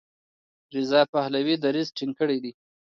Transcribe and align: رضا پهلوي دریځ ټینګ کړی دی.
رضا 0.75 1.01
پهلوي 1.13 1.55
دریځ 1.63 1.87
ټینګ 1.97 2.13
کړی 2.19 2.37
دی. 2.43 2.51